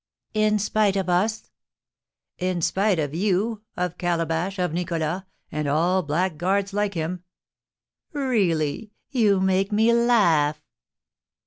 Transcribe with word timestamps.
"In 0.33 0.57
spite 0.57 0.95
of 0.95 1.09
us?" 1.09 1.51
"In 2.39 2.63
spite 2.63 2.97
of 2.97 3.13
you, 3.13 3.61
of 3.77 3.99
Calabash, 3.99 4.57
of 4.57 4.73
Nicholas, 4.73 5.21
and 5.51 5.67
all 5.67 6.01
blackguards 6.01 6.73
like 6.73 6.95
him." 6.95 7.23
"Really, 8.11 8.93
you 9.11 9.39
make 9.39 9.71
me 9.71 9.93
laugh." 9.93 10.59